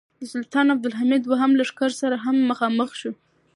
د 0.19 0.21
سلطان 0.33 0.65
عبدالحمید 0.75 1.21
دوهم 1.23 1.51
له 1.53 1.57
لښکر 1.59 1.91
سره 2.01 2.15
هم 2.25 2.35
مخامخ 2.49 2.89
شو. 2.99 3.11